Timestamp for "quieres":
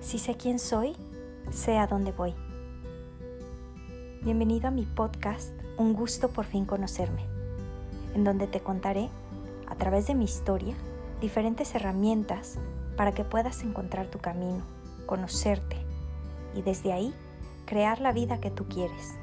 18.68-19.18